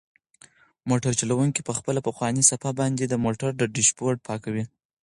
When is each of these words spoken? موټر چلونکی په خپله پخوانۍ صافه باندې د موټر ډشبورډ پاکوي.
موټر 0.89 1.11
چلونکی 1.19 1.61
په 1.67 1.73
خپله 1.77 1.99
پخوانۍ 2.07 2.43
صافه 2.49 2.71
باندې 2.79 3.03
د 3.07 3.13
موټر 3.23 3.49
ډشبورډ 3.75 4.17
پاکوي. 4.27 4.63